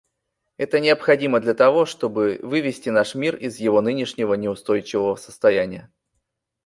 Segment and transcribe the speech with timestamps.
[0.57, 5.93] Это необходимо для того, чтобы вывести наш мир из его нынешнего неустойчивого состояния.